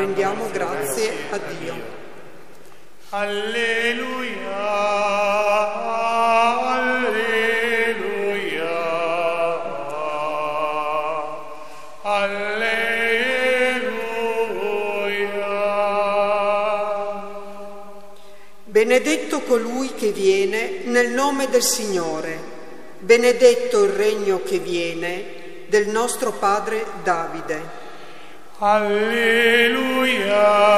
rendiamo 0.00 0.48
grazie 0.50 1.12
a 1.28 1.38
Dio. 1.58 1.74
Alleluia, 3.10 4.56
alleluia, 6.74 7.58
alleluia. 12.00 12.38
Benedetto 18.64 19.40
colui 19.40 19.92
che 19.94 20.12
viene 20.12 20.80
nel 20.84 21.10
nome 21.10 21.50
del 21.50 21.62
Signore. 21.62 22.38
Benedetto 23.00 23.84
il 23.84 23.90
regno 23.90 24.42
che 24.42 24.58
viene 24.58 25.66
del 25.66 25.88
nostro 25.88 26.32
padre 26.32 26.86
Davide. 27.02 27.88
Alleluia. 28.58 29.89
yeah 30.04 30.69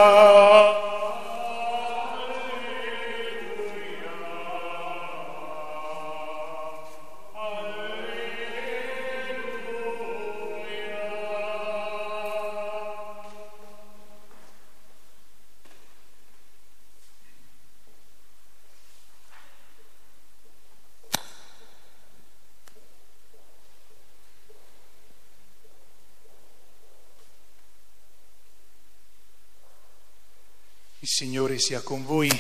Il 31.03 31.09
Signore 31.09 31.59
sia 31.59 31.81
con 31.81 32.05
voi 32.05 32.31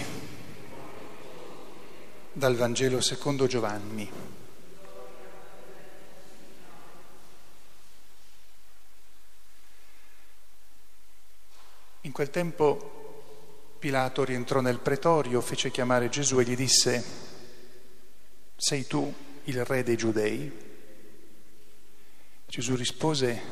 dal 2.32 2.54
Vangelo 2.54 3.00
secondo 3.00 3.48
Giovanni. 3.48 4.08
In 12.02 12.12
quel 12.12 12.30
tempo 12.30 13.74
Pilato 13.80 14.22
rientrò 14.22 14.60
nel 14.60 14.78
pretorio, 14.78 15.40
fece 15.40 15.72
chiamare 15.72 16.08
Gesù 16.08 16.38
e 16.38 16.44
gli 16.44 16.54
disse, 16.54 17.04
sei 18.54 18.86
tu 18.86 19.12
il 19.42 19.64
re 19.64 19.82
dei 19.82 19.96
giudei? 19.96 20.52
Gesù 22.46 22.76
rispose, 22.76 23.42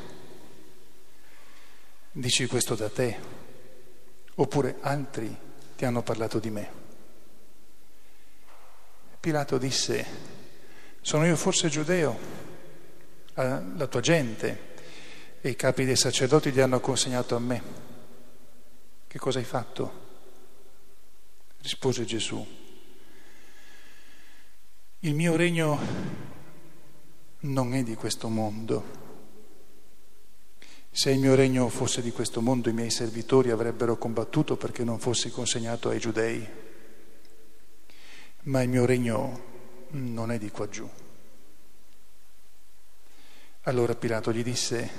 dici 2.13 2.47
questo 2.47 2.75
da 2.75 2.89
te, 2.89 3.40
oppure 4.35 4.77
altri 4.81 5.35
ti 5.75 5.85
hanno 5.85 6.01
parlato 6.01 6.39
di 6.39 6.49
me. 6.49 6.79
Pilato 9.19 9.57
disse, 9.57 10.05
sono 11.01 11.25
io 11.25 11.35
forse 11.35 11.69
giudeo? 11.69 12.17
Ah, 13.35 13.61
La 13.75 13.87
tua 13.87 14.01
gente 14.01 14.69
e 15.41 15.49
i 15.49 15.55
capi 15.55 15.85
dei 15.85 15.95
sacerdoti 15.95 16.51
ti 16.51 16.61
hanno 16.61 16.79
consegnato 16.79 17.35
a 17.35 17.39
me. 17.39 17.61
Che 19.07 19.19
cosa 19.19 19.39
hai 19.39 19.45
fatto? 19.45 19.99
Rispose 21.61 22.05
Gesù. 22.05 22.45
Il 24.99 25.15
mio 25.15 25.35
regno 25.35 25.79
non 27.39 27.73
è 27.73 27.83
di 27.83 27.95
questo 27.95 28.29
mondo. 28.29 29.00
Se 30.93 31.09
il 31.09 31.19
mio 31.19 31.35
regno 31.35 31.69
fosse 31.69 32.01
di 32.01 32.11
questo 32.11 32.41
mondo, 32.41 32.67
i 32.67 32.73
miei 32.73 32.91
servitori 32.91 33.49
avrebbero 33.49 33.97
combattuto 33.97 34.57
perché 34.57 34.83
non 34.83 34.99
fossi 34.99 35.31
consegnato 35.31 35.87
ai 35.87 35.99
giudei. 35.99 36.45
Ma 38.43 38.61
il 38.61 38.67
mio 38.67 38.85
regno 38.85 39.43
non 39.91 40.31
è 40.31 40.37
di 40.37 40.51
qua 40.51 40.67
giù. 40.67 40.87
Allora 43.61 43.95
Pilato 43.95 44.33
gli 44.33 44.43
disse, 44.43 44.89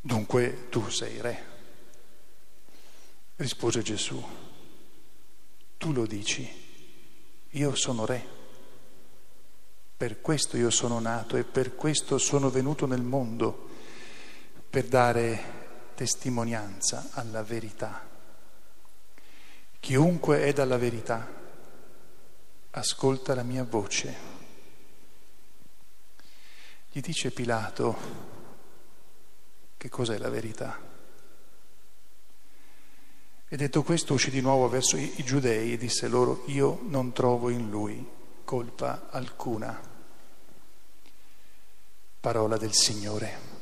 dunque 0.00 0.68
tu 0.70 0.88
sei 0.88 1.20
re. 1.20 1.44
Rispose 3.36 3.82
Gesù, 3.82 4.24
tu 5.76 5.92
lo 5.92 6.06
dici, 6.06 6.48
io 7.50 7.74
sono 7.74 8.06
re. 8.06 8.24
Per 9.94 10.22
questo 10.22 10.56
io 10.56 10.70
sono 10.70 11.00
nato 11.00 11.36
e 11.36 11.44
per 11.44 11.74
questo 11.74 12.16
sono 12.16 12.48
venuto 12.48 12.86
nel 12.86 13.02
mondo, 13.02 13.74
per 14.68 14.84
dare 14.86 15.92
testimonianza 15.94 17.08
alla 17.12 17.42
verità. 17.42 18.06
Chiunque 19.80 20.42
è 20.42 20.52
dalla 20.52 20.76
verità, 20.76 21.26
ascolta 22.70 23.34
la 23.34 23.42
mia 23.42 23.64
voce. 23.64 24.34
Gli 26.90 27.00
dice 27.00 27.30
Pilato 27.30 27.96
che 29.76 29.88
cos'è 29.88 30.18
la 30.18 30.30
verità. 30.30 30.78
E 33.48 33.56
detto 33.56 33.82
questo 33.84 34.14
uscì 34.14 34.30
di 34.30 34.40
nuovo 34.40 34.68
verso 34.68 34.96
i, 34.96 35.22
giudei 35.22 35.72
e 35.72 35.76
disse 35.76 36.08
loro, 36.08 36.42
io 36.46 36.80
non 36.82 37.12
trovo 37.12 37.48
in 37.48 37.70
lui 37.70 38.04
colpa 38.44 39.08
alcuna. 39.10 39.80
Parola 42.18 42.56
del 42.56 42.72
Signore. 42.72 43.55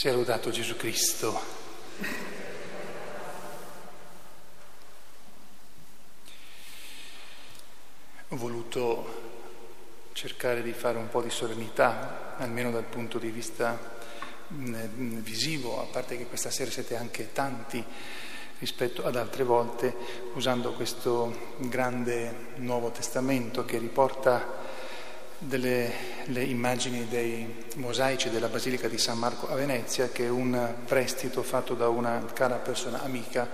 Sia 0.00 0.14
lodato 0.14 0.48
Gesù 0.48 0.76
Cristo. 0.76 1.38
Ho 8.28 8.36
voluto 8.36 9.32
cercare 10.12 10.62
di 10.62 10.72
fare 10.72 10.96
un 10.96 11.10
po' 11.10 11.20
di 11.20 11.28
solennità, 11.28 12.34
almeno 12.38 12.70
dal 12.70 12.84
punto 12.84 13.18
di 13.18 13.28
vista 13.28 13.78
mh, 14.48 15.18
visivo, 15.18 15.82
a 15.82 15.84
parte 15.84 16.16
che 16.16 16.26
questa 16.26 16.50
sera 16.50 16.70
siete 16.70 16.96
anche 16.96 17.34
tanti 17.34 17.84
rispetto 18.58 19.04
ad 19.04 19.16
altre 19.16 19.44
volte, 19.44 19.94
usando 20.32 20.72
questo 20.72 21.56
grande 21.58 22.52
Nuovo 22.54 22.90
Testamento 22.90 23.66
che 23.66 23.76
riporta 23.76 24.60
delle 25.40 26.18
le 26.30 26.44
immagini 26.44 27.08
dei 27.08 27.64
mosaici 27.76 28.30
della 28.30 28.48
Basilica 28.48 28.86
di 28.88 28.98
San 28.98 29.18
Marco 29.18 29.48
a 29.48 29.54
Venezia, 29.54 30.10
che 30.10 30.26
è 30.26 30.28
un 30.28 30.74
prestito 30.84 31.42
fatto 31.42 31.74
da 31.74 31.88
una 31.88 32.24
cara 32.32 32.56
persona 32.56 33.02
amica, 33.02 33.48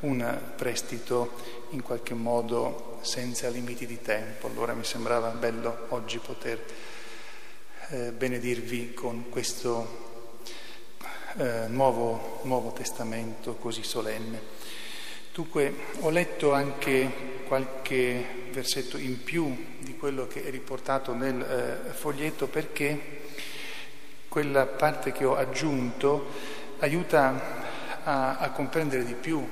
un 0.00 0.38
prestito 0.56 1.32
in 1.70 1.82
qualche 1.82 2.14
modo 2.14 2.98
senza 3.02 3.48
limiti 3.48 3.86
di 3.86 4.00
tempo. 4.00 4.46
Allora 4.46 4.72
mi 4.72 4.84
sembrava 4.84 5.28
bello 5.28 5.86
oggi 5.88 6.18
poter 6.18 6.64
eh, 7.88 8.12
benedirvi 8.12 8.94
con 8.94 9.28
questo 9.28 10.10
eh, 11.36 11.66
nuovo, 11.68 12.40
nuovo 12.44 12.72
Testamento 12.72 13.56
così 13.56 13.82
solenne. 13.82 14.40
Dunque 15.32 15.74
ho 16.00 16.10
letto 16.10 16.52
anche 16.52 17.40
qualche 17.48 18.50
versetto 18.50 18.98
in 18.98 19.24
più 19.24 19.78
di 19.78 19.96
quello 19.96 20.26
che 20.26 20.44
è 20.44 20.50
riportato 20.50 21.14
nel 21.14 21.40
eh, 21.40 21.90
foglietto 21.90 22.48
perché 22.48 23.20
quella 24.28 24.66
parte 24.66 25.10
che 25.10 25.24
ho 25.24 25.34
aggiunto 25.34 26.28
aiuta 26.80 28.02
a, 28.04 28.36
a 28.36 28.50
comprendere 28.50 29.06
di 29.06 29.14
più 29.14 29.42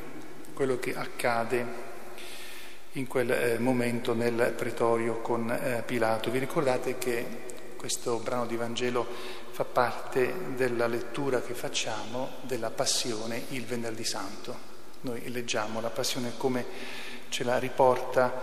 quello 0.52 0.78
che 0.78 0.94
accade 0.94 1.66
in 2.92 3.06
quel 3.06 3.30
eh, 3.30 3.58
momento 3.58 4.12
nel 4.12 4.52
pretorio 4.54 5.22
con 5.22 5.50
eh, 5.50 5.82
Pilato. 5.86 6.30
Vi 6.30 6.38
ricordate 6.38 6.98
che 6.98 7.26
questo 7.78 8.18
brano 8.18 8.44
di 8.44 8.56
Vangelo 8.56 9.06
fa 9.50 9.64
parte 9.64 10.30
della 10.56 10.86
lettura 10.86 11.40
che 11.40 11.54
facciamo 11.54 12.32
della 12.42 12.68
Passione 12.68 13.44
il 13.48 13.64
venerdì 13.64 14.04
santo. 14.04 14.69
Noi 15.02 15.30
leggiamo 15.30 15.80
la 15.80 15.88
Passione 15.88 16.36
come 16.36 16.66
ce 17.30 17.42
la 17.42 17.58
riporta 17.58 18.42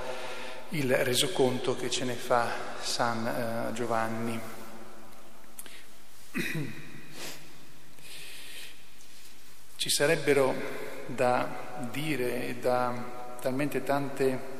il 0.69 0.92
resoconto 1.04 1.75
che 1.75 1.92
ce 1.92 2.04
ne 2.04 2.15
fa 2.15 2.50
San 2.81 3.27
eh, 3.27 3.74
Giovanni. 3.74 4.39
Ci 9.75 9.89
sarebbero 9.92 10.56
da 11.06 11.48
dire 11.92 12.48
e 12.48 12.56
da 12.56 13.36
talmente 13.39 13.83
tante 13.83 14.56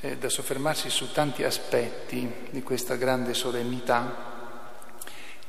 eh, 0.00 0.18
da 0.18 0.28
soffermarsi 0.28 0.90
su 0.90 1.12
tanti 1.12 1.44
aspetti 1.44 2.30
di 2.50 2.62
questa 2.62 2.96
grande 2.96 3.32
solennità 3.32 4.31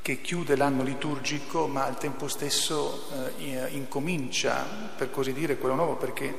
che 0.04 0.20
chiude 0.20 0.58
l'anno 0.58 0.84
liturgico 0.84 1.66
ma 1.66 1.86
al 1.86 1.98
tempo 1.98 2.28
stesso 2.28 3.08
eh, 3.40 3.70
incomincia, 3.70 4.92
per 4.96 5.10
così 5.10 5.32
dire, 5.32 5.58
quello 5.58 5.76
nuovo 5.76 5.96
perché 5.96 6.36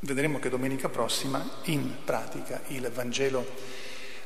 vedremo 0.00 0.40
che 0.40 0.48
domenica 0.50 0.88
prossima 0.88 1.60
in 1.66 2.04
pratica 2.04 2.60
il 2.66 2.90
Vangelo 2.92 3.46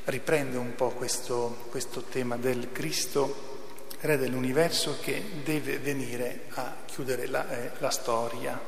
riprende 0.05 0.57
un 0.57 0.75
po' 0.75 0.89
questo, 0.89 1.67
questo 1.71 2.03
tema 2.03 2.37
del 2.37 2.73
Cristo 2.73 3.57
Re 4.01 4.17
dell'universo 4.17 4.99
che 5.01 5.23
deve 5.43 5.79
venire 5.79 6.45
a 6.55 6.77
chiudere 6.87 7.27
la, 7.27 7.51
eh, 7.51 7.73
la 7.79 7.91
storia. 7.91 8.59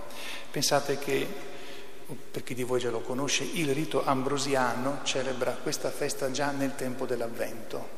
Pensate 0.50 0.98
che 0.98 1.24
per 2.30 2.42
chi 2.42 2.52
di 2.52 2.64
voi 2.64 2.80
già 2.80 2.90
lo 2.90 3.00
conosce, 3.00 3.44
il 3.44 3.72
rito 3.72 4.04
ambrosiano 4.04 4.98
celebra 5.04 5.52
questa 5.52 5.90
festa 5.90 6.32
già 6.32 6.50
nel 6.50 6.74
tempo 6.74 7.06
dell'Avvento, 7.06 7.88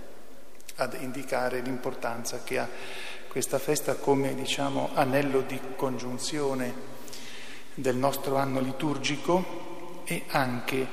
ad 0.76 0.96
indicare 1.00 1.60
l'importanza 1.60 2.42
che 2.42 2.58
ha 2.58 2.68
questa 3.28 3.58
festa 3.58 3.94
come 3.94 4.34
diciamo 4.34 4.90
anello 4.94 5.40
di 5.40 5.58
congiunzione 5.74 6.90
del 7.74 7.96
nostro 7.96 8.36
anno 8.36 8.60
liturgico 8.60 10.02
e 10.04 10.24
anche 10.28 10.86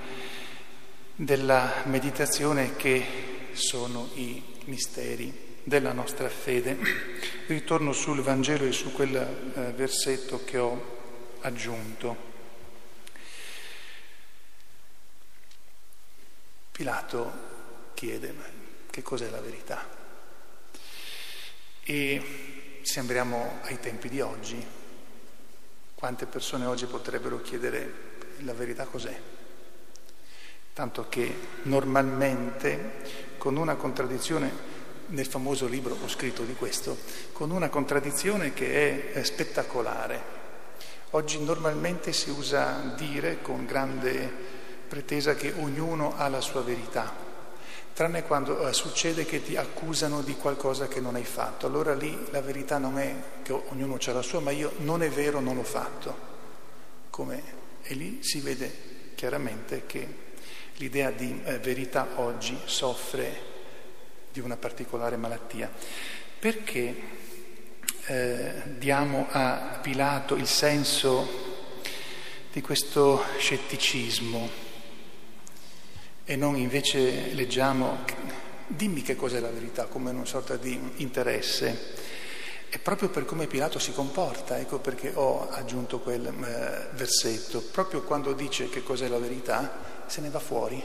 della 1.16 1.84
meditazione 1.86 2.76
che 2.78 3.50
sono 3.52 4.10
i 4.14 4.42
misteri 4.66 5.58
della 5.64 5.92
nostra 5.92 6.30
fede. 6.30 6.78
Ritorno 7.48 7.92
sul 7.92 8.22
Vangelo 8.22 8.66
e 8.66 8.72
su 8.72 8.94
quel 8.94 9.16
eh, 9.16 9.72
versetto 9.74 10.44
che 10.46 10.58
ho 10.58 10.98
aggiunto. 11.42 12.28
Pilato 16.72 17.32
chiede 17.94 18.34
che 18.90 19.02
cos'è 19.02 19.30
la 19.30 19.42
verità? 19.42 19.88
E 21.84 22.80
sembriamo 22.82 23.60
ai 23.64 23.80
tempi 23.80 24.10
di 24.10 24.22
oggi. 24.22 24.66
Quante 25.96 26.26
persone 26.26 26.66
oggi 26.66 26.86
potrebbero 26.86 27.42
chiedere 27.42 27.94
la 28.40 28.54
verità 28.54 28.86
cos'è? 28.86 29.20
Tanto 30.74 31.10
che 31.10 31.36
normalmente 31.64 33.38
con 33.38 33.58
una 33.58 33.76
contraddizione, 33.76 34.78
nel 35.08 35.26
famoso 35.26 35.68
libro 35.68 35.98
ho 36.02 36.08
scritto 36.08 36.44
di 36.44 36.54
questo, 36.54 36.98
con 37.34 37.52
una 37.52 37.70
contraddizione 37.70 38.54
che 38.54 39.12
è 39.12 39.24
spettacolare. 39.24 40.38
Oggi 41.12 41.44
normalmente 41.44 42.14
si 42.14 42.30
usa 42.30 42.94
dire 42.96 43.42
con 43.42 43.66
grande 43.66 44.32
pretesa 44.88 45.36
che 45.36 45.54
ognuno 45.58 46.16
ha 46.16 46.28
la 46.28 46.42
sua 46.42 46.62
verità, 46.62 47.12
tranne 47.94 48.24
quando 48.24 48.68
eh, 48.68 48.74
succede 48.74 49.26
che 49.26 49.44
ti 49.44 49.56
accusano 49.56 50.22
di 50.22 50.36
qualcosa 50.36 50.88
che 50.88 51.00
non 51.00 51.16
hai 51.16 51.24
fatto. 51.24 51.68
Allora 51.68 51.94
lì 51.94 52.18
la 52.32 52.42
verità 52.42 52.78
non 52.78 52.98
è 52.98 53.14
che 53.44 53.52
ognuno 53.52 53.98
ha 54.04 54.12
la 54.12 54.22
sua, 54.22 54.40
ma 54.40 54.52
io 54.52 54.74
non 54.78 55.04
è 55.04 55.10
vero, 55.10 55.40
non 55.40 55.56
l'ho 55.56 55.64
fatto. 55.64 56.28
Come? 57.10 57.44
E 57.84 57.94
lì 57.94 58.20
si 58.22 58.40
vede 58.40 59.12
chiaramente 59.16 59.86
che 59.86 60.08
l'idea 60.76 61.12
di 61.12 61.42
eh, 61.44 61.60
verità 61.60 62.08
oggi 62.16 62.58
soffre 62.66 63.48
di 64.32 64.40
una 64.40 64.56
particolare 64.56 65.18
malattia. 65.18 65.70
Perché 66.40 66.96
eh, 68.06 68.54
diamo 68.78 69.28
a 69.30 69.80
Pilato 69.82 70.36
il 70.36 70.48
senso 70.48 71.28
di 72.52 72.62
questo 72.62 73.24
scetticismo? 73.38 74.69
E 76.30 76.36
non 76.36 76.56
invece 76.56 77.34
leggiamo 77.34 78.06
dimmi 78.68 79.02
che 79.02 79.16
cos'è 79.16 79.40
la 79.40 79.50
verità 79.50 79.86
come 79.86 80.12
una 80.12 80.26
sorta 80.26 80.58
di 80.58 80.80
interesse. 80.98 81.96
È 82.70 82.78
proprio 82.78 83.10
per 83.10 83.26
come 83.26 83.48
Pilato 83.48 83.80
si 83.80 83.92
comporta, 83.94 84.60
ecco 84.60 84.78
perché 84.78 85.12
ho 85.16 85.50
aggiunto 85.50 85.98
quel 86.02 86.28
eh, 86.28 86.90
versetto, 86.94 87.62
proprio 87.62 88.04
quando 88.04 88.34
dice 88.34 88.70
che 88.70 88.84
cos'è 88.84 89.08
la 89.08 89.18
verità, 89.18 90.04
se 90.06 90.22
ne 90.22 90.30
va 90.30 90.38
fuori 90.38 90.80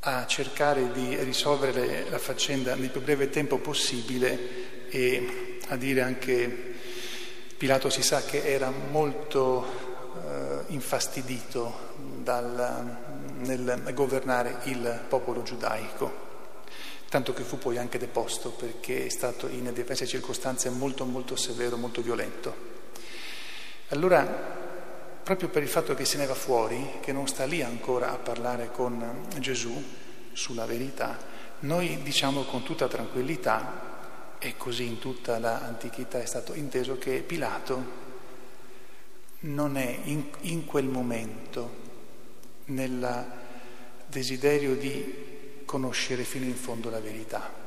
a 0.00 0.26
cercare 0.26 0.90
di 0.90 1.22
risolvere 1.22 2.08
la 2.08 2.18
faccenda 2.18 2.74
nel 2.76 2.88
più 2.88 3.02
breve 3.02 3.28
tempo 3.28 3.58
possibile 3.58 4.88
e 4.88 5.58
a 5.68 5.76
dire 5.76 6.00
anche 6.00 6.72
Pilato 7.58 7.90
si 7.90 8.02
sa 8.02 8.22
che 8.22 8.46
era 8.46 8.70
molto 8.70 9.66
eh, 10.26 10.72
infastidito 10.72 11.92
dal, 12.22 13.13
nel 13.44 13.92
governare 13.94 14.58
il 14.64 15.04
popolo 15.08 15.42
giudaico, 15.42 16.12
tanto 17.08 17.32
che 17.32 17.42
fu 17.42 17.58
poi 17.58 17.78
anche 17.78 17.98
deposto 17.98 18.50
perché 18.50 19.06
è 19.06 19.08
stato 19.08 19.46
in 19.46 19.70
diverse 19.72 20.06
circostanze 20.06 20.70
molto 20.70 21.04
molto 21.04 21.36
severo, 21.36 21.76
molto 21.76 22.02
violento. 22.02 22.72
Allora, 23.88 24.24
proprio 25.22 25.48
per 25.48 25.62
il 25.62 25.68
fatto 25.68 25.94
che 25.94 26.04
se 26.04 26.16
ne 26.16 26.26
va 26.26 26.34
fuori, 26.34 26.98
che 27.00 27.12
non 27.12 27.28
sta 27.28 27.44
lì 27.44 27.62
ancora 27.62 28.10
a 28.10 28.16
parlare 28.16 28.70
con 28.72 29.26
Gesù 29.38 29.82
sulla 30.32 30.66
verità, 30.66 31.16
noi 31.60 32.02
diciamo 32.02 32.42
con 32.42 32.62
tutta 32.62 32.88
tranquillità, 32.88 33.92
e 34.38 34.56
così 34.58 34.86
in 34.86 34.98
tutta 34.98 35.38
l'antichità 35.38 36.20
è 36.20 36.26
stato 36.26 36.52
inteso, 36.52 36.98
che 36.98 37.22
Pilato 37.26 38.02
non 39.40 39.76
è 39.76 40.00
in, 40.04 40.26
in 40.40 40.64
quel 40.66 40.86
momento 40.86 41.82
nel 42.66 43.26
desiderio 44.06 44.74
di 44.76 45.62
conoscere 45.64 46.24
fino 46.24 46.44
in 46.44 46.54
fondo 46.54 46.90
la 46.90 47.00
verità. 47.00 47.62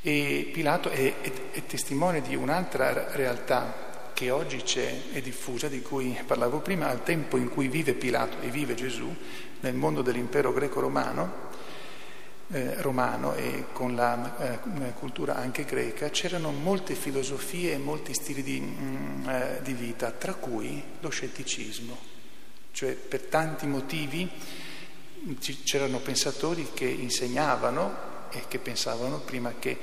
E 0.00 0.50
Pilato 0.52 0.88
è, 0.88 1.20
è, 1.20 1.32
è 1.52 1.66
testimone 1.66 2.22
di 2.22 2.34
un'altra 2.34 3.12
realtà 3.12 4.10
che 4.14 4.30
oggi 4.30 4.58
c'è 4.58 5.02
e 5.12 5.20
diffusa, 5.20 5.68
di 5.68 5.82
cui 5.82 6.16
parlavo 6.26 6.60
prima, 6.60 6.88
al 6.88 7.02
tempo 7.02 7.36
in 7.36 7.48
cui 7.48 7.68
vive 7.68 7.94
Pilato 7.94 8.40
e 8.40 8.50
vive 8.50 8.74
Gesù 8.74 9.14
nel 9.60 9.74
mondo 9.74 10.02
dell'impero 10.02 10.52
greco-romano, 10.52 11.50
eh, 12.48 12.80
romano 12.82 13.34
e 13.34 13.66
con 13.72 13.94
la 13.94 14.60
eh, 14.60 14.92
cultura 14.92 15.36
anche 15.36 15.64
greca, 15.64 16.10
c'erano 16.10 16.50
molte 16.50 16.94
filosofie 16.94 17.72
e 17.72 17.78
molti 17.78 18.12
stili 18.12 18.42
di, 18.42 18.60
mm, 18.60 19.28
eh, 19.28 19.60
di 19.62 19.72
vita, 19.72 20.10
tra 20.10 20.34
cui 20.34 20.82
lo 21.00 21.08
scetticismo. 21.08 22.11
Cioè 22.72 22.92
per 22.94 23.22
tanti 23.22 23.66
motivi 23.66 24.28
c'erano 25.62 25.98
pensatori 25.98 26.70
che 26.74 26.86
insegnavano 26.86 28.10
e 28.30 28.44
che 28.48 28.58
pensavano 28.58 29.20
prima 29.20 29.54
che 29.58 29.78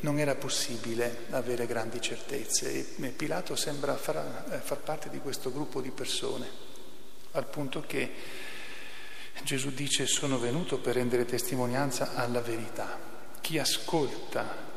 non 0.00 0.18
era 0.18 0.34
possibile 0.34 1.26
avere 1.30 1.66
grandi 1.66 2.00
certezze 2.00 2.96
e 2.96 3.08
Pilato 3.10 3.54
sembra 3.54 3.96
far, 3.96 4.46
eh, 4.50 4.58
far 4.58 4.78
parte 4.78 5.08
di 5.08 5.18
questo 5.18 5.52
gruppo 5.52 5.80
di 5.80 5.90
persone, 5.90 6.48
al 7.32 7.46
punto 7.46 7.82
che 7.86 8.10
Gesù 9.44 9.70
dice 9.70 10.06
sono 10.06 10.38
venuto 10.38 10.78
per 10.78 10.94
rendere 10.94 11.24
testimonianza 11.24 12.14
alla 12.14 12.40
verità. 12.40 12.98
Chi 13.40 13.58
ascolta 13.58 14.70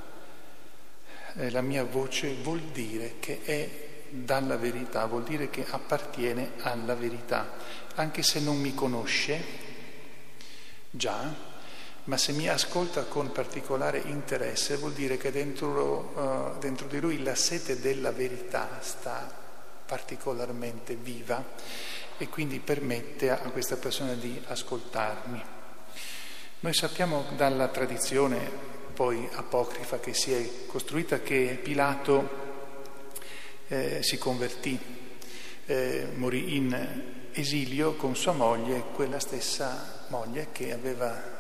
eh, 1.35 1.49
la 1.49 1.61
mia 1.61 1.83
voce 1.83 2.35
vuol 2.41 2.61
dire 2.71 3.15
che 3.19 3.41
è 3.43 3.84
dalla 4.23 4.57
verità, 4.57 5.05
vuol 5.05 5.23
dire 5.23 5.49
che 5.49 5.65
appartiene 5.69 6.53
alla 6.61 6.95
verità, 6.95 7.53
anche 7.95 8.23
se 8.23 8.39
non 8.39 8.57
mi 8.57 8.73
conosce 8.73 9.43
già, 10.89 11.33
ma 12.05 12.17
se 12.17 12.31
mi 12.33 12.47
ascolta 12.47 13.03
con 13.03 13.31
particolare 13.31 13.99
interesse 14.05 14.77
vuol 14.77 14.93
dire 14.93 15.17
che 15.17 15.31
dentro, 15.31 16.53
uh, 16.55 16.59
dentro 16.59 16.87
di 16.87 16.99
lui 16.99 17.23
la 17.23 17.35
sete 17.35 17.79
della 17.79 18.11
verità 18.11 18.77
sta 18.81 19.43
particolarmente 19.85 20.95
viva 20.95 21.43
e 22.17 22.29
quindi 22.29 22.59
permette 22.59 23.31
a 23.31 23.37
questa 23.37 23.75
persona 23.75 24.13
di 24.13 24.39
ascoltarmi. 24.47 25.43
Noi 26.59 26.73
sappiamo 26.73 27.25
dalla 27.35 27.67
tradizione 27.67 28.73
poi 28.93 29.27
apocrifa 29.33 29.99
che 29.99 30.13
si 30.13 30.31
è 30.31 30.65
costruita 30.67 31.19
che 31.19 31.59
Pilato 31.61 32.44
eh, 33.67 34.03
si 34.03 34.17
convertì, 34.17 34.79
eh, 35.65 36.07
morì 36.15 36.55
in 36.55 37.03
esilio 37.31 37.95
con 37.95 38.15
sua 38.15 38.33
moglie, 38.33 38.85
quella 38.93 39.19
stessa 39.19 40.05
moglie 40.07 40.47
che 40.51 40.71
aveva 40.71 41.33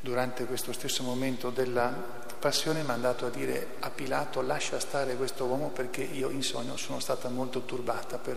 durante 0.00 0.44
questo 0.44 0.72
stesso 0.72 1.02
momento 1.02 1.50
della 1.50 2.20
passione 2.38 2.82
mandato 2.82 3.26
a 3.26 3.30
dire 3.30 3.76
a 3.78 3.90
Pilato 3.90 4.42
lascia 4.42 4.80
stare 4.80 5.14
questo 5.14 5.44
uomo 5.44 5.68
perché 5.68 6.02
io 6.02 6.28
in 6.30 6.42
sogno 6.42 6.76
sono 6.76 6.98
stata 6.98 7.28
molto 7.28 7.64
turbata 7.64 8.18
per, 8.18 8.36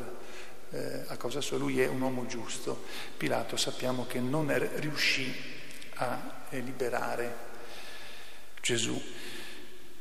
eh, 0.69 1.03
a 1.07 1.17
causa 1.17 1.41
sua, 1.41 1.57
lui 1.57 1.81
è 1.81 1.87
un 1.87 2.01
uomo 2.01 2.27
giusto. 2.27 2.83
Pilato 3.17 3.57
sappiamo 3.57 4.05
che 4.05 4.19
non 4.19 4.53
riuscì 4.75 5.33
a 5.95 6.43
eh, 6.49 6.59
liberare 6.59 7.35
Gesù. 8.61 9.01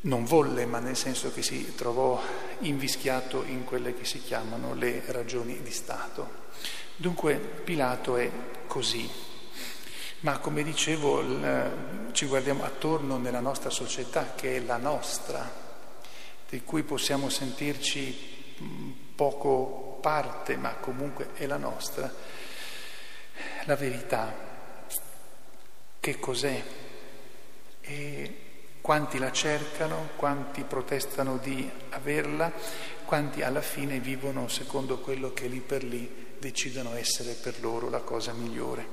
Non 0.04 0.24
volle, 0.24 0.66
ma 0.66 0.80
nel 0.80 0.96
senso 0.96 1.32
che 1.32 1.42
si 1.42 1.74
trovò 1.74 2.20
invischiato 2.58 3.42
in 3.42 3.64
quelle 3.64 3.94
che 3.94 4.04
si 4.04 4.22
chiamano 4.22 4.74
le 4.74 5.02
ragioni 5.06 5.62
di 5.62 5.72
Stato. 5.72 6.42
Dunque 6.96 7.36
Pilato 7.36 8.18
è 8.18 8.30
così, 8.66 9.10
ma 10.20 10.38
come 10.38 10.62
dicevo 10.62 12.12
ci 12.12 12.26
guardiamo 12.26 12.64
attorno 12.64 13.16
nella 13.16 13.40
nostra 13.40 13.70
società 13.70 14.34
che 14.34 14.56
è 14.56 14.60
la 14.60 14.76
nostra, 14.76 15.50
di 16.50 16.62
cui 16.62 16.82
possiamo 16.82 17.30
sentirci 17.30 18.52
poco 19.14 19.98
parte, 20.02 20.56
ma 20.58 20.74
comunque 20.74 21.30
è 21.32 21.46
la 21.46 21.56
nostra. 21.56 22.12
La 23.64 23.74
verità, 23.74 24.34
che 25.98 26.18
cos'è? 26.18 26.62
E 27.80 28.38
quanti 28.84 29.16
la 29.16 29.32
cercano, 29.32 30.10
quanti 30.14 30.62
protestano 30.62 31.38
di 31.38 31.70
averla, 31.88 32.52
quanti 33.06 33.40
alla 33.40 33.62
fine 33.62 33.98
vivono 33.98 34.46
secondo 34.48 34.98
quello 34.98 35.32
che 35.32 35.46
lì 35.46 35.60
per 35.60 35.82
lì 35.82 36.36
decidono 36.38 36.94
essere 36.94 37.32
per 37.32 37.62
loro 37.62 37.88
la 37.88 38.00
cosa 38.00 38.34
migliore. 38.34 38.86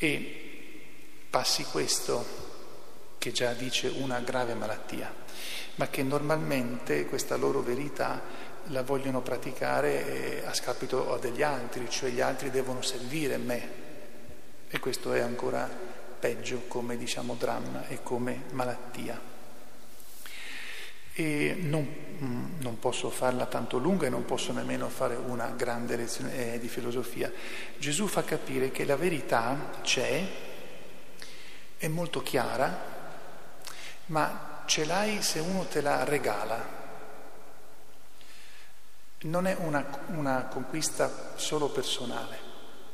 E 0.00 0.80
passi 1.30 1.62
questo, 1.62 2.26
che 3.18 3.30
già 3.30 3.52
dice 3.52 3.86
una 3.86 4.18
grave 4.18 4.54
malattia, 4.54 5.14
ma 5.76 5.86
che 5.86 6.02
normalmente 6.02 7.06
questa 7.06 7.36
loro 7.36 7.62
verità 7.62 8.20
la 8.70 8.82
vogliono 8.82 9.20
praticare 9.22 10.44
a 10.44 10.52
scapito 10.52 11.16
degli 11.20 11.42
altri, 11.42 11.88
cioè 11.88 12.10
gli 12.10 12.20
altri 12.20 12.50
devono 12.50 12.82
servire 12.82 13.36
me. 13.36 13.70
E 14.68 14.80
questo 14.80 15.12
è 15.12 15.20
ancora 15.20 15.94
peggio 16.18 16.62
come 16.68 16.96
diciamo 16.96 17.34
dramma 17.34 17.86
e 17.88 18.02
come 18.02 18.44
malattia. 18.52 19.34
E 21.12 21.56
non, 21.58 21.82
mm, 22.22 22.60
non, 22.60 22.78
posso 22.78 23.08
farla 23.08 23.46
tanto 23.46 23.78
lunga 23.78 24.06
e 24.06 24.10
non 24.10 24.24
posso 24.24 24.52
nemmeno 24.52 24.88
fare 24.88 25.16
una 25.16 25.46
grande 25.56 25.96
lezione 25.96 26.54
eh, 26.54 26.58
di 26.58 26.68
filosofia. 26.68 27.32
Gesù 27.78 28.06
fa 28.06 28.22
capire 28.22 28.70
che 28.70 28.84
la 28.84 28.96
verità 28.96 29.78
c'è, 29.82 30.26
è 31.78 31.88
molto 31.88 32.22
chiara, 32.22 32.94
ma 34.06 34.62
ce 34.66 34.84
l'hai 34.84 35.22
se 35.22 35.38
uno 35.38 35.64
te 35.64 35.80
la 35.80 36.04
regala. 36.04 36.74
Non 39.20 39.46
è 39.46 39.56
una, 39.58 39.86
una 40.08 40.44
conquista 40.44 41.32
solo 41.36 41.70
personale. 41.70 42.45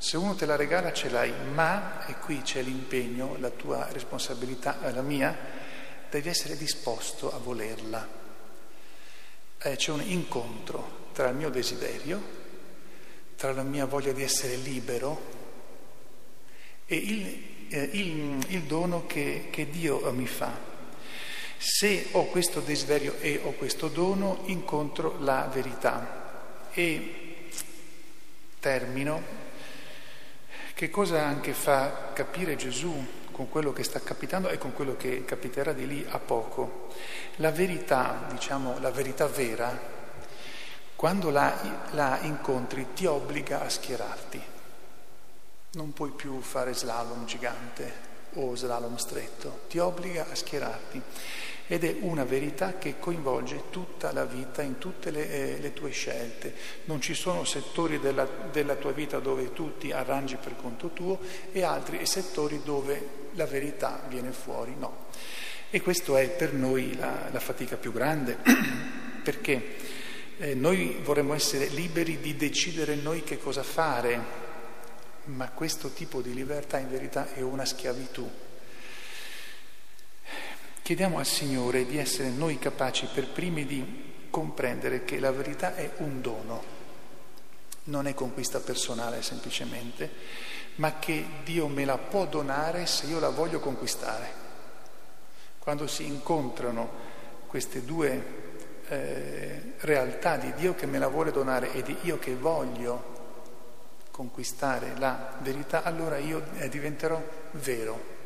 Se 0.03 0.17
uno 0.17 0.35
te 0.35 0.47
la 0.47 0.57
regala 0.57 0.93
ce 0.93 1.09
l'hai, 1.11 1.33
ma, 1.55 2.05
e 2.09 2.17
qui 2.17 2.43
c'è 2.43 2.61
l'impegno, 2.61 3.37
la 3.39 3.51
tua 3.51 3.87
responsabilità, 3.93 4.79
la 4.93 5.01
mia, 5.01 5.33
devi 6.11 6.29
essere 6.29 6.57
disposto 6.57 7.33
a 7.33 7.39
volerla. 7.39 8.09
Eh, 9.59 9.77
c'è 9.77 9.93
un 9.93 10.03
incontro 10.03 11.11
tra 11.13 11.29
il 11.29 11.37
mio 11.37 11.51
desiderio, 11.51 12.21
tra 13.37 13.53
la 13.53 13.63
mia 13.63 13.87
voglia 13.87 14.11
di 14.11 14.25
essere 14.25 14.57
libero 14.57 15.21
e 16.87 16.97
il, 16.97 17.45
eh, 17.69 17.89
il, 17.93 18.45
il 18.49 18.63
dono 18.63 19.07
che, 19.07 19.51
che 19.53 19.71
Dio 19.71 20.11
mi 20.11 20.27
fa. 20.27 20.53
Se 21.59 22.09
ho 22.11 22.27
questo 22.27 22.59
desiderio 22.59 23.15
e 23.21 23.41
ho 23.41 23.53
questo 23.53 23.87
dono, 23.87 24.41
incontro 24.47 25.21
la 25.21 25.49
verità. 25.53 26.67
E 26.73 27.51
termino 28.59 29.43
che 30.83 30.91
cosa 30.91 31.25
anche 31.25 31.53
fa 31.53 32.11
capire 32.13 32.57
Gesù 32.57 32.93
con 33.31 33.49
quello 33.49 33.73
che 33.73 33.85
sta 33.85 34.01
capitando 34.01 34.49
e 34.49 34.59
con 34.59 34.73
quello 34.73 34.97
che 34.97 35.25
capiterà 35.25 35.73
di 35.73 35.87
lì 35.87 36.05
a 36.09 36.19
poco? 36.19 36.89
La 37.37 37.53
verità, 37.53 38.27
diciamo 38.29 38.81
la 38.81 38.91
verità 38.91 39.29
vera, 39.29 39.79
quando 40.97 41.31
la, 41.31 41.87
la 41.93 42.19
incontri 42.23 42.95
ti 42.95 43.07
obbliga 43.07 43.63
a 43.63 43.69
schierarti. 43.69 44.43
Non 45.75 45.93
puoi 45.93 46.11
più 46.11 46.41
fare 46.41 46.75
slalom 46.75 47.27
gigante 47.27 48.12
o 48.35 48.55
slalom 48.55 48.97
stretto, 48.97 49.61
ti 49.69 49.79
obbliga 49.79 50.27
a 50.31 50.35
schierarti 50.35 51.03
ed 51.67 51.85
è 51.85 51.97
una 52.01 52.25
verità 52.25 52.77
che 52.77 52.99
coinvolge 52.99 53.71
tutta 53.71 54.13
la 54.13 54.25
vita 54.25 54.63
in 54.63 54.79
tutte 54.79 55.11
le, 55.11 55.31
eh, 55.31 55.59
le 55.59 55.73
tue 55.73 55.91
scelte. 55.91 56.55
Non 56.85 57.01
ci 57.01 57.15
sono 57.15 57.45
settori 57.45 57.99
della, 57.99 58.29
della, 58.51 58.75
tua 58.75 58.93
vita 58.93 59.21
dove 59.21 59.53
tu 59.53 59.79
ti 59.79 59.91
arrangi 59.93 60.37
per 60.37 60.57
conto 60.57 60.91
tuo 60.91 61.19
e 61.51 61.63
altri 61.63 62.05
settori 62.05 62.61
dove 62.63 63.21
la 63.33 63.47
verità 63.47 64.03
viene 64.09 64.33
fuori, 64.33 64.75
no. 64.79 65.07
E 65.71 65.81
questa 65.81 66.21
è 66.21 66.29
per 66.29 66.53
noi 66.53 66.95
la, 66.97 67.29
la 67.31 67.41
fatica 67.41 67.77
più 67.77 67.93
grande, 67.93 68.37
perché 69.25 69.77
eh, 70.37 70.55
noi 70.55 70.99
vorremmo 71.03 71.33
essere 71.33 71.69
liberi 71.69 72.19
di 72.21 72.37
decidere 72.37 72.97
noi 72.97 73.23
che 73.23 73.39
cosa 73.39 73.63
fare, 73.63 74.42
ma 75.25 75.51
questo 75.51 75.91
tipo 75.91 76.21
di 76.21 76.35
libertà 76.35 76.79
in 76.79 76.91
verità 76.91 77.33
è 77.33 77.41
una 77.41 77.65
schiavitù 77.65 78.29
Chiediamo 80.83 81.19
al 81.19 81.27
Signore 81.27 81.87
di 81.87 81.97
essere 81.97 82.29
noi 82.29 82.59
capaci 82.59 83.09
per 83.15 83.29
primi 83.29 83.65
di 83.65 84.27
comprendere 84.29 85.05
che 85.05 85.21
la 85.21 85.31
verità 85.31 85.77
è 85.77 85.89
un 85.99 86.21
dono, 86.21 86.65
non 87.85 88.09
è 88.09 88.15
conquista 88.15 88.59
personale 88.59 89.23
semplicemente, 89.23 90.11
ma 90.77 90.99
che 90.99 91.25
Dio 91.45 91.69
me 91.69 91.85
la 91.85 91.99
può 91.99 92.27
donare 92.27 92.87
se 92.87 93.07
io 93.07 93.21
la 93.21 93.29
voglio 93.29 93.61
conquistare. 93.61 94.41
Quando 95.61 95.87
si 95.87 96.05
incontrano 96.05 96.91
queste 97.47 97.85
due 97.85 98.25
eh, 98.89 99.75
realtà 99.79 100.37
di 100.37 100.53
Dio 100.55 100.75
che 100.75 100.87
me 100.87 100.99
la 100.99 101.07
vuole 101.07 101.31
donare 101.31 101.73
e 101.75 101.83
di 101.83 101.97
io 102.03 102.19
che 102.19 102.35
voglio 102.35 103.22
conquistare 104.13 104.97
la 104.99 105.35
verità, 105.41 105.83
allora 105.83 106.19
io 106.19 106.45
eh, 106.59 106.69
diventerò 106.69 107.21
vero 107.53 108.21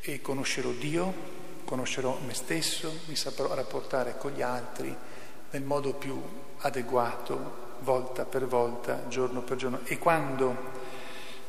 e 0.00 0.22
conoscerò 0.22 0.70
Dio 0.70 1.40
conoscerò 1.72 2.18
me 2.26 2.34
stesso, 2.34 2.92
mi 3.06 3.16
saprò 3.16 3.54
rapportare 3.54 4.18
con 4.18 4.32
gli 4.32 4.42
altri 4.42 4.94
nel 5.50 5.62
modo 5.62 5.94
più 5.94 6.20
adeguato, 6.58 7.76
volta 7.78 8.26
per 8.26 8.46
volta, 8.46 9.08
giorno 9.08 9.40
per 9.40 9.56
giorno. 9.56 9.80
E 9.84 9.96
quando 9.96 10.54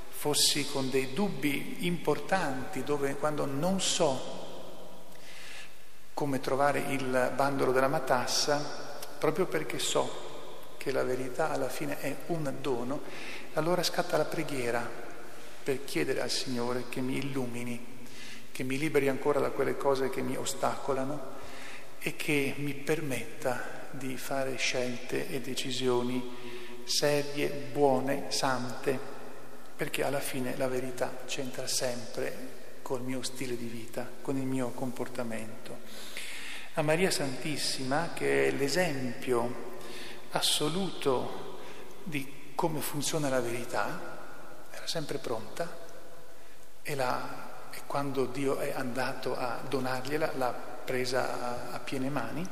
fossi 0.07 0.65
con 0.69 0.89
dei 0.89 1.13
dubbi 1.13 1.85
importanti, 1.87 2.83
dove 2.83 3.15
quando 3.15 3.43
non 3.43 3.81
so 3.81 4.41
come 6.13 6.39
trovare 6.39 6.79
il 6.79 7.33
bandolo 7.35 7.73
della 7.73 7.89
matassa, 7.89 8.61
proprio 9.17 9.45
perché 9.45 9.77
so 9.77 10.22
che 10.83 10.91
la 10.91 11.03
verità 11.03 11.49
alla 11.49 11.69
fine 11.69 11.99
è 11.99 12.13
un 12.27 12.53
dono, 12.59 13.01
allora 13.53 13.81
scatta 13.83 14.17
la 14.17 14.25
preghiera 14.25 14.87
per 15.63 15.85
chiedere 15.85 16.21
al 16.21 16.29
Signore 16.29 16.85
che 16.89 16.99
mi 16.99 17.17
illumini 17.17 17.91
che 18.53 18.63
mi 18.63 18.77
liberi 18.77 19.09
ancora 19.09 19.39
da 19.39 19.49
quelle 19.49 19.75
cose 19.75 20.11
che 20.11 20.21
mi 20.21 20.37
ostacolano 20.37 21.31
e 21.99 22.15
che 22.15 22.53
mi 22.57 22.75
permetta 22.75 23.81
di 23.89 24.15
fare 24.15 24.55
scelte 24.57 25.27
e 25.27 25.41
decisioni 25.41 26.21
serie, 26.83 27.49
buone, 27.71 28.25
sante, 28.27 28.99
perché 29.75 30.03
alla 30.03 30.19
fine 30.19 30.55
la 30.55 30.67
verità 30.67 31.21
c'entra 31.25 31.65
sempre 31.65 32.61
col 32.83 33.01
mio 33.01 33.23
stile 33.23 33.57
di 33.57 33.65
vita, 33.65 34.07
con 34.21 34.37
il 34.37 34.45
mio 34.45 34.69
comportamento. 34.69 35.79
A 36.75 36.83
Maria 36.83 37.09
Santissima, 37.09 38.11
che 38.13 38.49
è 38.49 38.51
l'esempio 38.51 39.71
assoluto 40.33 41.59
di 42.03 42.51
come 42.53 42.81
funziona 42.81 43.29
la 43.29 43.41
verità, 43.41 44.67
era 44.71 44.87
sempre 44.87 45.17
pronta 45.17 45.81
e 46.83 46.95
la 46.95 47.51
e 47.75 47.81
quando 47.87 48.25
Dio 48.25 48.57
è 48.59 48.71
andato 48.71 49.35
a 49.35 49.59
donargliela 49.67 50.33
l'ha 50.35 50.51
presa 50.51 51.69
a, 51.71 51.73
a 51.73 51.79
piene 51.79 52.09
mani. 52.09 52.47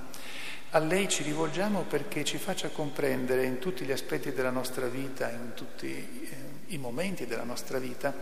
A 0.71 0.79
lei 0.79 1.07
ci 1.09 1.21
rivolgiamo 1.21 1.81
perché 1.83 2.23
ci 2.23 2.38
faccia 2.38 2.69
comprendere 2.69 3.43
in 3.43 3.59
tutti 3.59 3.85
gli 3.85 3.91
aspetti 3.91 4.31
della 4.31 4.50
nostra 4.50 4.88
vita, 4.88 5.29
in 5.29 5.51
tutti 5.53 5.88
eh, 5.88 6.73
i 6.73 6.77
momenti 6.77 7.27
della 7.27 7.43
nostra 7.43 7.77
vita, 7.77 8.13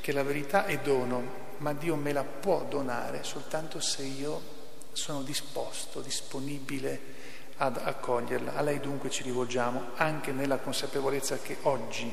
che 0.00 0.12
la 0.12 0.22
verità 0.24 0.64
è 0.64 0.78
dono, 0.78 1.50
ma 1.58 1.72
Dio 1.74 1.94
me 1.94 2.12
la 2.12 2.24
può 2.24 2.64
donare 2.64 3.22
soltanto 3.22 3.78
se 3.78 4.02
io 4.02 4.60
sono 4.92 5.22
disposto, 5.22 6.00
disponibile 6.00 7.20
ad 7.62 7.76
accoglierla. 7.76 8.54
A 8.54 8.60
lei 8.60 8.80
dunque 8.80 9.08
ci 9.08 9.22
rivolgiamo 9.22 9.90
anche 9.94 10.32
nella 10.32 10.58
consapevolezza 10.58 11.38
che 11.38 11.58
oggi, 11.62 12.12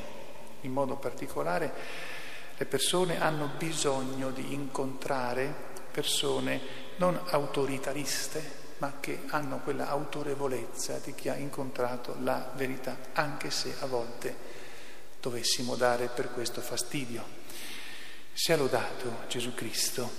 in 0.60 0.72
modo 0.72 0.94
particolare, 0.94 2.18
Le 2.60 2.66
persone 2.66 3.18
hanno 3.18 3.52
bisogno 3.56 4.30
di 4.32 4.52
incontrare 4.52 5.50
persone 5.90 6.60
non 6.96 7.18
autoritariste, 7.30 8.58
ma 8.78 8.98
che 9.00 9.22
hanno 9.28 9.60
quella 9.60 9.88
autorevolezza 9.88 11.00
di 11.02 11.14
chi 11.14 11.30
ha 11.30 11.36
incontrato 11.36 12.16
la 12.20 12.52
verità, 12.54 12.98
anche 13.14 13.50
se 13.50 13.74
a 13.80 13.86
volte 13.86 14.36
dovessimo 15.22 15.74
dare 15.74 16.08
per 16.08 16.32
questo 16.34 16.60
fastidio. 16.60 17.24
Sia 18.34 18.58
lodato 18.58 19.20
Gesù 19.28 19.54
Cristo. 19.54 20.10